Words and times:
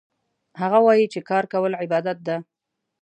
هغه 0.61 0.79
وایي 0.85 1.05
چې 1.13 1.19
کار 1.29 1.43
کول 1.53 1.73
عبادت 1.83 2.17
ده 2.27 2.37